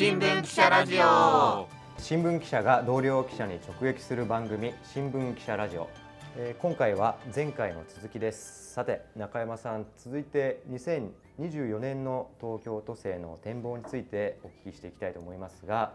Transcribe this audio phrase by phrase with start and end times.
[0.00, 1.68] 新聞記者ラジオ。
[1.98, 5.90] 新聞記者が同僚記者に直撃する番組新聞記者ラジオ、
[6.38, 8.72] えー、今回は前回の続きです。
[8.72, 15.92] さて中山さん続いて2024年の東京都政の展望についてお聞きしていきたいと思いますが、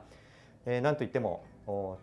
[0.68, 1.44] えー、なんといっても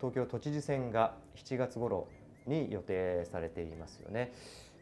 [0.01, 2.09] 東京都知事選が7月頃
[2.45, 4.33] に予定されていますよね。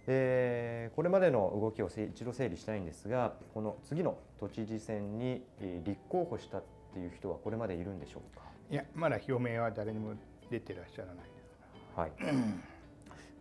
[0.08, 5.44] でこれまでの動きを一度整理したいんですがこの次の都知事選に
[5.86, 8.44] 立候補したっていう人はこれまでいるんでしょうか？
[8.70, 10.14] いやまだ表明は誰にも
[10.50, 11.16] 出てらっしゃらない。
[11.96, 12.12] はい、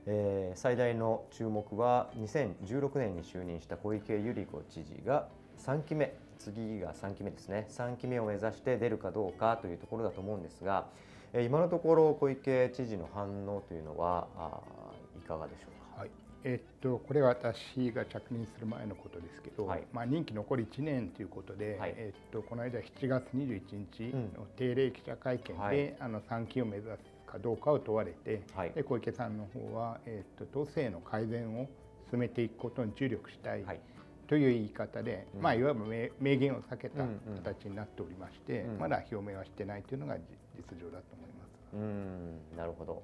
[0.06, 5.28] えー、最大の注目は2016年に就任した小池百合子知事が
[5.58, 7.66] 3期目次が3期目ですね。
[7.70, 10.86] 3期目を目指して出るかどうかというところだと思うんですが
[11.34, 14.60] 今のところ小池知事の反応というのはあ
[15.16, 15.70] いかがでしょう？
[16.44, 23.60] えっと、これは私が着任する前のことですけど、はい、まあ、任期残り1年ということで、はい、えっと、この間7月21
[23.92, 28.42] 日の定例記者会見で、うんはい、あの3期を目指すかどうかを問われて、
[28.74, 31.68] で小池さんの方は、えっと、都政の改善を
[32.10, 33.64] 進めていくことに注力したい。
[34.26, 37.02] という言い方で、うん、まあ、いわば明言を避けた
[37.42, 38.74] 形になっておりまして、うん。
[38.74, 40.14] うん、まだ表明はしてないというのが
[40.56, 41.74] 実情だと思います。
[41.74, 42.56] うん。
[42.56, 43.02] なるほど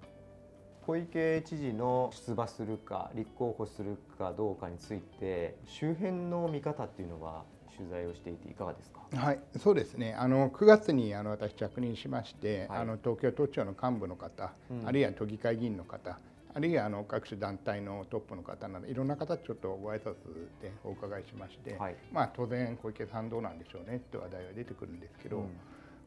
[0.87, 7.43] 小池知事の出馬するか立候補するかどうかについて周辺の見方っていうのは
[7.77, 9.01] 取材をしていていかがですか？
[9.13, 10.15] はい、そうですね。
[10.15, 16.21] あの9月にあの私着任しまして、はい、あの東京都庁の幹部の方、うん、あるいは都議会議員の方、
[16.55, 20.15] あるいはあの各種団体のトップの方などいろんな方ちょっとご挨拶
[20.63, 25.49] でお伺いしまして、はい、まあ当然小池さんどうなんでしょうねって話題は出てくるんですけど、うん、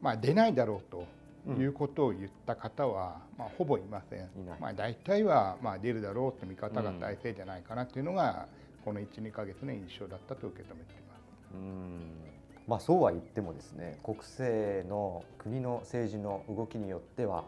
[0.00, 1.04] まあ出ないだろうと
[1.48, 4.28] いうことを言った方は、まあ、ほぼいません。
[4.60, 8.46] まあ、大体はまあ出るだろうと見方が大勢じゃないかなというのが、
[8.84, 11.54] この1、2か月の印象だったと受け止めています。
[11.54, 12.30] うん
[12.66, 17.44] まあ、そうは言ってもですね国政の国の政治の動きによっては、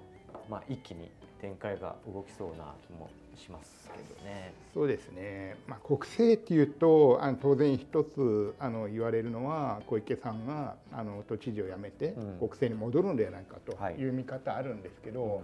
[0.50, 4.52] まあ、一気に展開が動きそうな気もしますけどね。
[4.74, 14.08] そうですね、まあ、国政っていうとあの当然一つあの言われるのは小池さんがあの都知事を辞めて国政に戻るのではないかとい。
[14.08, 15.42] う見方あるんですけど、はいうん、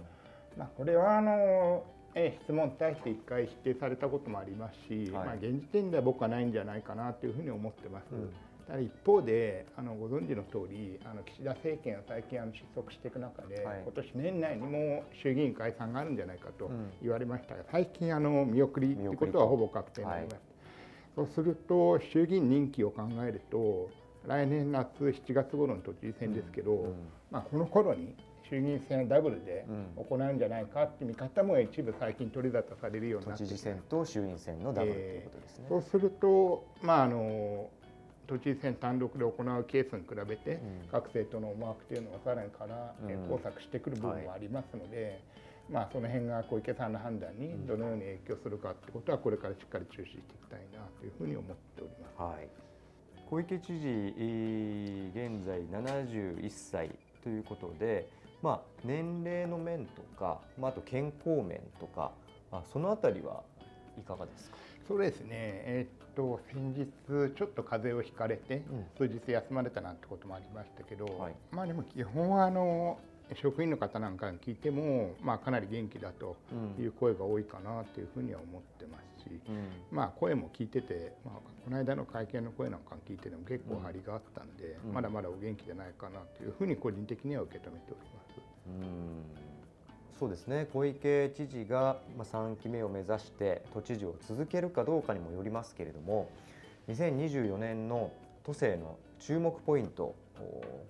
[0.57, 1.83] まあ、これはあの
[2.43, 8.05] 質問に対して1回否定されたこともありますし、はい、まあ、現時点では僕はないんじゃないかなというふうに思ってます。
[8.11, 8.31] うん
[8.69, 16.69] ただ一方であのご存知の通りあの岸田政権は最近あの失速していく中で、はい、今年年内にも衆議院解散があるんじゃないかと
[17.01, 20.41] 言われましたが、うん、最近あの見送りということはほぼ確定になります、はい、
[21.15, 23.89] そうすると衆議院任期を考えると
[24.27, 26.93] 来年夏7月頃の都知事選ですけど、うんうん、
[27.31, 28.13] まあ、この頃に
[28.47, 29.65] 衆議院選ダブルで
[29.95, 35.65] 行うんじゃないかっていう見方も一部最近取り沙汰されるようになって都知事選と衆院選のダブルということですね。
[35.69, 37.69] そうすると、まあ、あの
[38.29, 40.59] 都知事選単独で行うケースに比べて、
[40.91, 45.19] 各政党の思惑というのはさらにから交錯してくる部分もありますので、
[45.67, 52.21] まあ、その辺が小池さんの判断にどのように影響するかってことはこれからしっかり注視していきたいなというふうに思っております。
[52.21, 52.47] はい、
[53.29, 56.91] 小池知事現在71歳
[57.23, 58.07] ということで、
[58.41, 62.11] まあ、年齢の面とか、まあ、あと健康面とか
[62.51, 63.43] あそのあたりは
[63.97, 64.57] いかがですか？
[64.89, 66.87] そうですね、えー、っと先日
[67.37, 68.63] ちょっと風邪をひかれて、
[68.97, 72.97] 数日休まれたなんてこともありましたけど、はい、まあでも基本はあの
[73.35, 76.35] 職員の方なんかに聞いても、まあ、かなり元気だと
[76.79, 88.41] いう声が多いかなというふうには思ってますし、うん、まあ、声も聞いてて、まあ、この間の会見の声なんか聞いてても結構張りがあったんで、うん、まだまだお元気じゃないかなというふうに個人的には受け止めております。
[88.65, 88.71] う
[89.45, 89.48] ん
[90.19, 90.67] そうですね。
[90.73, 96.29] 小池知事が3期目を目指して都知事を続けるかどうかにもよりますけれども
[96.89, 98.11] 2024年の
[98.43, 100.13] 都政の注目ポイント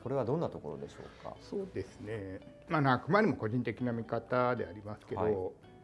[0.04, 1.36] これはどんなところでしょうか？
[1.42, 5.36] そうですね、まあ、あくまでも個人的な見方でありますけど、はい、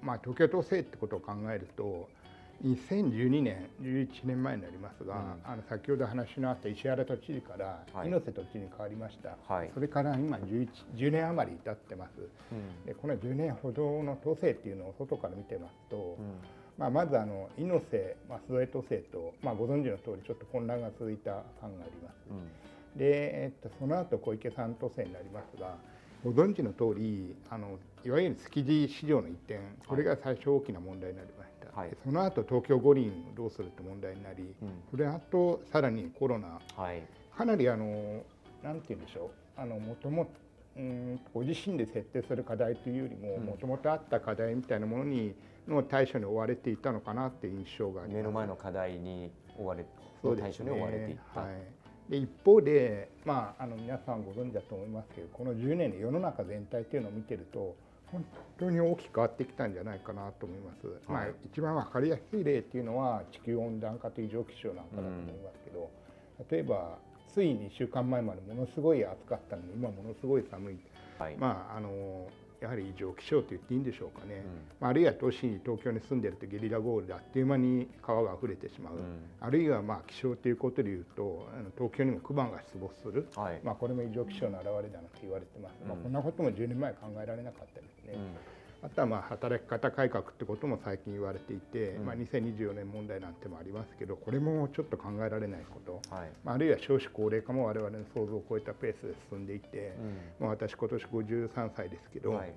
[0.01, 2.09] まあ、東京都政ってことを考えると
[2.63, 12.11] 2012年11年前になりますが、うん、あの先ほど話のあった石原都知事から猪瀬都知事に変わりました、はい、それから今11 10年余り経ってます、
[12.51, 16.25] うん、でこの10年ほどの都政っていうのを外から見てますと、うん、
[16.77, 22.15] まあ、まずあの猪瀬舛添都政と、まあ、ご存知の通りちょっと混乱が続いた感があります、
[22.97, 25.75] で、えっと、その後小池さん都政になりますが
[26.25, 31.54] ご存知の通りあのいわゆる築地市場の移転これが最初大きな問題になりました、はい、
[32.03, 37.03] その後東京五輪をどうするって問題になり、うん、それあとさらにコロナ、はい、
[37.37, 38.23] かなりあの
[38.63, 39.61] なんて言うんでしょう。
[39.61, 40.29] あのもとも
[40.77, 45.33] うんご自身で設定する課題というよりももともとあった課題みたいなものに
[45.67, 48.21] の対処に追われていたのかなっていう印象があります。
[48.21, 49.85] 目の前の課題に追われ
[50.21, 52.11] そう対処に追われていった、はい。
[52.11, 57.75] で一方で、まあ、あの皆さんご存知だと思いますけどこの10年で世の中全体というのを見てると
[58.11, 58.25] 本
[58.57, 60.87] 当に大きく変わってきたんじゃないかなと思います。
[60.87, 65.89] はい、まあ、一番分かりやすい例っていうのは地球温暖化と異常気象なんかだと思いますけど、
[66.39, 66.97] うん、例えば
[67.33, 70.79] つい2週間前までものすごい暑かったのに今ものすごい寒い、
[71.19, 72.27] はい、まああの
[72.65, 74.43] やはり異常気象と言っていいんでしょうかね、
[74.81, 88.17] うん、あるいは都市に東京に住んでるとゲリラ豪雨であっという間に川が溢れてしまう、うん、あるいはまあ気象ということでいうとあの東京にも熊が出没する、はい、まあ、これも異常気象の表れだなと言われてます、うん、まあ、こんなことも10年前考えられなかったですね。
[88.85, 99.95] あとはまあ働き方改革ってことも最近言われていて、うん、まあ、2024年問題なんてもありますけどこれもちょっと考えられないこと、はい、まあ、あるいは少子高齢化も我々の想像を超えたペースで進んでいて、
[100.39, 102.53] うん、まあ、私今年53歳ですけど、はい、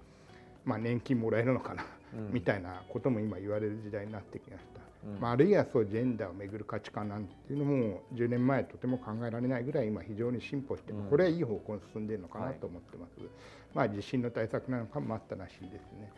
[0.67, 4.78] まあ、年金もらえるのかな、うん、みたいなことも今言われる時代になってきました。
[5.21, 13.21] まあ、あるいはそうジェンダーをめぐる価値観なんていうのも10年前とても考えられないぐらい今非常に進歩して、これはいい方向に進んでいるのかなと思ってます。
[13.21, 13.29] はい、
[13.75, 16.13] まあ、地震の対策なのかも待ったなしですね。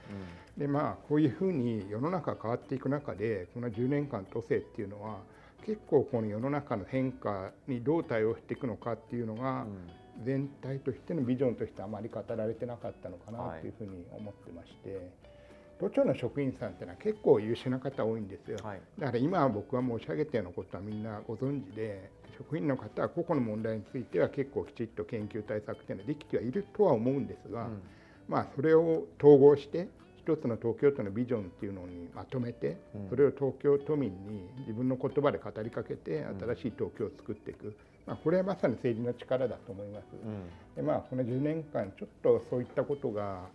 [0.56, 5.18] でまあこういうふうに世の中変わっていく中でこの10年間都政っていうのは
[5.64, 9.66] 結構この世の中の変化にどう対応していくのかっていうのが、
[10.24, 15.29] 全体としてのビジョンとしてあまり語られてなかったのかなというふうに思ってまして。
[15.80, 27.82] 都庁の職員さんってのは結構優秀な方多いんですよ、はい、だから今僕は申し上げたようなことはみんなご存知で職員の方は個々の問題については結構きちっと研究対策っていうのはできてはいるとは思うんですが、うん、
[28.28, 29.88] まあそれを統合して
[30.18, 32.76] 一つの東京都のビジョンっていうのにまとめて、
[33.08, 37.74] それを東京都民に自分の言葉で語りかけて新しい東京を作っていく、
[38.06, 40.04] まあ、これはまさに政治の力だと思います。
[40.76, 43.48] でまあ、この10年間ちょっとそういったことが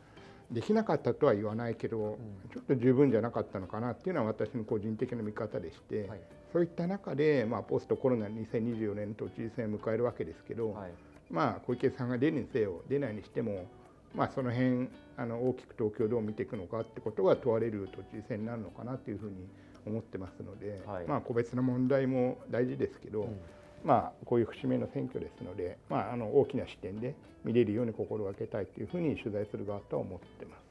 [0.51, 2.17] できなかったとは言わないけど、
[2.53, 6.19] ちょっと十分じゃなかったのかなっていうのは私の個人的な見方でして、はい、
[6.53, 10.91] そういった中で、まあ、ポストコロナ2024年の都知事選を迎えるわけですけど、はい、
[11.31, 13.65] まあ、小池さんが出るにせよ出ないにしても、
[14.13, 14.87] まあ、その辺
[15.17, 19.47] あの大きく東京をどう見ていくのかってことが問われる都知事選になるのかなというふうに
[19.85, 23.39] 思ってますので、はい、まあ、個別の問題も大事ですけど、うん
[23.85, 30.65] まあ、こういう節目の選挙ですので、まあ、あの大きな視点で見れるように心がけたいというふうに取材する側とは思ってます。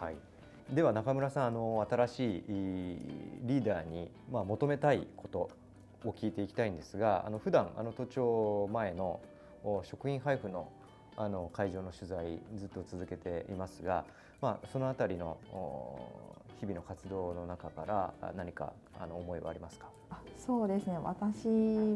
[0.00, 0.16] はい
[0.70, 2.44] では中村さんあの新しい
[3.42, 5.50] リーダーに、まあ、求めたいこと
[6.04, 9.20] を聞いていきたいんですがあの普段あの都庁前の
[9.82, 10.68] 食品配布の
[11.16, 14.04] あの会場の取材ずっと続けていますが、
[14.40, 15.36] まあ、そのあたりの
[16.58, 19.90] 日々の活動の中から何かあの思いはありますか？
[20.44, 21.46] そうですね私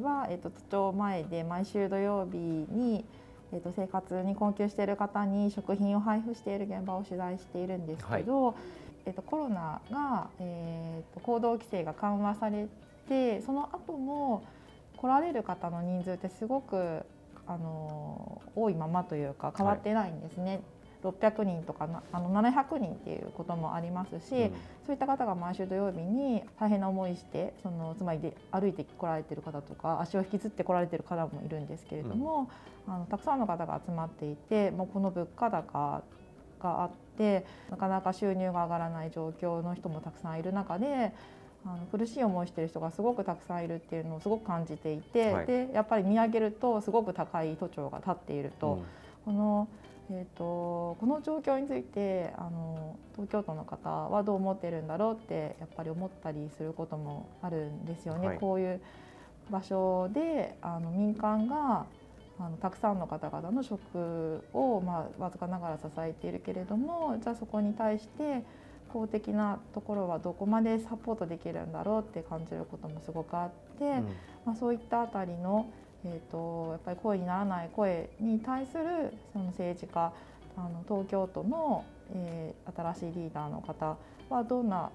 [0.03, 3.05] は、えっと、都庁前で毎週土曜日に、
[3.53, 8.55] えっと、生活に困窮している方に食品を配布している現場を取材しているんですけど、はい、
[9.07, 12.69] えっと、コロナが、えっと、行動規制が緩和され
[13.09, 14.45] てその後も
[14.97, 17.03] 来られる方の人数ってすごく
[17.49, 20.45] あの多いままというか変わってないんですね。
[20.45, 20.61] はい
[21.11, 24.51] 600人とかあの700人っていうこともありますし、うん、
[24.87, 32.49] そういった方が毎週土曜日に大変な思いしてそのつまりで歩いてこられてる方とか足を引きずってこられてる方もいるんですけれども、
[32.87, 36.03] うん、あのたくさんの方が集まっていてもうこの物価高
[36.61, 41.13] があってなかなか収入が上がらない状況の人もたくさんいる中で
[41.67, 48.85] あの苦しい思いしてる人がすごくたくさんいるっていうのをすごく感じていて、はい、でやっぱり見上げるとすごく高い都庁が立っていると、
[49.27, 49.69] うん、この
[50.11, 58.29] えーと、この状況についてあの東京都の方はどう思ってるんだろうってやっぱり思ったりすることもあるんですよね。
[58.29, 58.81] はい、こういう
[59.51, 61.87] 場所であの民間が
[62.39, 68.45] あのたくさんの方々の食を、まあ、わずかながら支えているけれどもじゃあそこに対して
[68.93, 73.91] 公的なところはどこまでサポートできるんだろうって感じることもすごくあって、うん、
[74.45, 75.67] まあ、そういったあたりの
[76.07, 80.13] えーと、やっぱり声にならない声に対するその政治家
[80.57, 81.85] あの東京都の、
[82.15, 83.97] えー、新しいリーダーの方
[84.31, 84.91] はどんな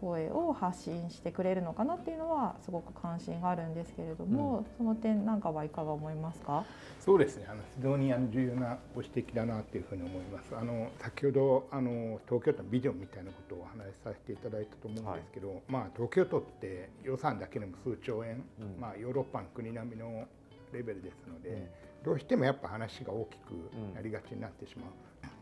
[0.00, 6.64] 声を発信してくれるのかなっていうのはすごく関心があるんですけれども、うん、その点なんかはいかが思いますか？
[7.00, 7.46] そうですね。
[7.50, 10.54] あの非常にあの重要なご指摘だなというふうに思います。
[10.56, 20.26] あの先ほどあの東京都のビジョンみたいなことをお話しさせていただいたと思うんですけど、はい、まあ、東京都って予算だけでも数兆円、うん、まあ、ヨーロッパの国並みの
[20.72, 24.90] レベルですので、うん、どうしてもやっぱ話が大きくなりがちになってしまう。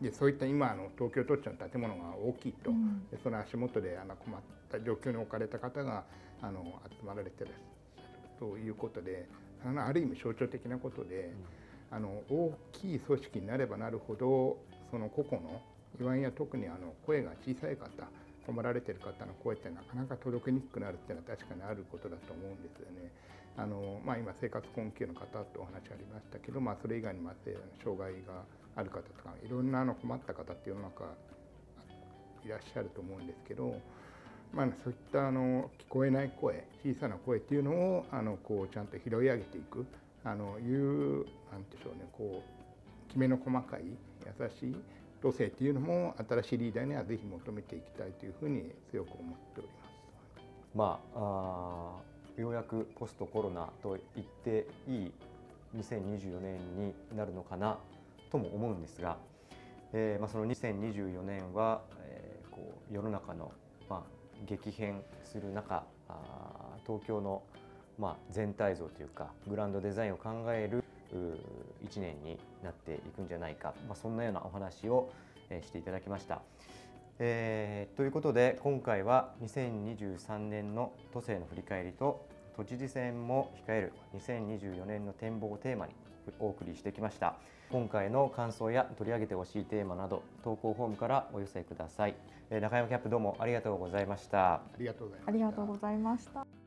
[0.01, 2.71] でそういった今の東京都庁の建物が大きいと、
[3.11, 6.03] でその足元であの困った状況に置かれた方が
[6.41, 7.51] あの集まられてる
[8.39, 9.27] ということで
[9.65, 11.33] あのある意味象徴的なことで、
[11.89, 14.57] あの大きい組織になればなるほど
[14.91, 15.61] その個々の
[15.99, 17.89] いわんや特にあの声が小さい方
[18.45, 23.11] 困られてる方の声ってなかなか届けにくくなるっていうのは確かにあることだと思うんですよね。
[23.57, 27.31] あのまあ、今生活困窮の方ってお話ありましたけど、まあ、それ以外にも
[27.83, 28.45] 障害が
[28.77, 31.05] ある方とかいろんなの困った方って世の中
[32.45, 33.75] いらっしゃると思うんですけど、
[34.53, 39.85] まあ、そういったあの聞こえない声小さな声っていうのをあのこうちゃんと拾い上げていく
[40.23, 42.43] あのいうなんでしょうねこ
[43.09, 44.75] うきめの細かい優しい
[45.23, 49.97] 路線っていうのも新しいリーダーにはぜひ求めていきたいというふうに強く思っております。
[50.75, 51.99] まあ
[52.37, 55.11] あようやくポストコロナと言っていい
[55.75, 57.79] 2024年になるのかな
[58.29, 59.17] とも思うんですが、
[59.93, 63.51] えーまあ、その2024年は、えー、こう世の中の、
[63.89, 64.03] まあ、
[64.45, 67.43] 激変する中あ東京の、
[67.97, 70.83] まあ、全体像というかグランドデザインを考える
[71.85, 75.09] 1年になっていくんじゃないか、まあ、そんなようなお話を、
[75.49, 76.41] えー、していただきました。
[77.19, 85.93] えー、ということで今回は2023年の都政の振り返りと都知事選も控える2024年の展望をテーマに
[86.39, 87.35] お送りしてきました
[87.69, 92.15] 今回の感想や取り上げてほしいテーマなど投稿フォームからお寄せください。
[92.49, 94.53] 中山キャップどうもありがとうございました。
[94.55, 96.66] ありがとうございました